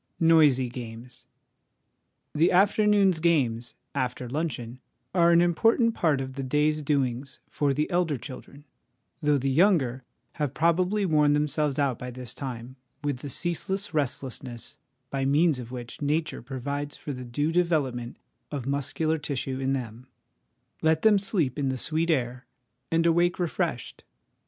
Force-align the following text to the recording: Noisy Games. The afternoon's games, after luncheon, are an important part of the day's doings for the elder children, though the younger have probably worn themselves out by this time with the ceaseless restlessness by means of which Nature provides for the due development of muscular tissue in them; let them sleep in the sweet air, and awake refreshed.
Noisy 0.19 0.67
Games. 0.67 1.27
The 2.33 2.51
afternoon's 2.51 3.19
games, 3.19 3.75
after 3.93 4.27
luncheon, 4.27 4.79
are 5.13 5.31
an 5.31 5.41
important 5.41 5.93
part 5.93 6.21
of 6.21 6.33
the 6.33 6.41
day's 6.41 6.81
doings 6.81 7.39
for 7.51 7.71
the 7.71 7.87
elder 7.91 8.17
children, 8.17 8.65
though 9.21 9.37
the 9.37 9.51
younger 9.51 10.03
have 10.41 10.55
probably 10.55 11.05
worn 11.05 11.33
themselves 11.33 11.77
out 11.77 11.99
by 11.99 12.09
this 12.09 12.33
time 12.33 12.77
with 13.03 13.17
the 13.17 13.29
ceaseless 13.29 13.93
restlessness 13.93 14.75
by 15.11 15.23
means 15.23 15.59
of 15.59 15.71
which 15.71 16.01
Nature 16.01 16.41
provides 16.41 16.97
for 16.97 17.13
the 17.13 17.23
due 17.23 17.51
development 17.51 18.17
of 18.49 18.65
muscular 18.65 19.19
tissue 19.19 19.59
in 19.59 19.73
them; 19.73 20.07
let 20.81 21.03
them 21.03 21.19
sleep 21.19 21.59
in 21.59 21.69
the 21.69 21.77
sweet 21.77 22.09
air, 22.09 22.47
and 22.89 23.05
awake 23.05 23.37
refreshed. 23.37 24.03